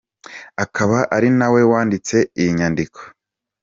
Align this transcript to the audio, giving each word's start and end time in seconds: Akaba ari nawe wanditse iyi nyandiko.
Akaba 0.63 0.97
ari 1.15 1.29
nawe 1.37 1.61
wanditse 1.71 2.15
iyi 2.39 2.51
nyandiko. 2.57 2.99